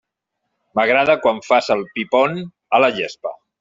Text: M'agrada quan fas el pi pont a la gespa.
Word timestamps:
M'agrada 0.79 1.17
quan 1.27 1.43
fas 1.51 1.71
el 1.79 1.87
pi 1.95 2.09
pont 2.17 2.45
a 2.81 2.85
la 2.87 2.95
gespa. 3.01 3.41